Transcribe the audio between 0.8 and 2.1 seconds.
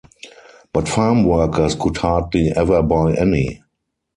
farm workers could